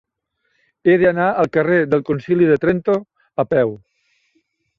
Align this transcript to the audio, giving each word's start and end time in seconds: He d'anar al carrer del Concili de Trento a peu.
He 0.91 0.95
d'anar 1.01 1.27
al 1.43 1.49
carrer 1.57 1.77
del 1.91 2.01
Concili 2.07 2.49
de 2.53 2.57
Trento 2.65 2.97
a 3.45 3.47
peu. 3.53 3.77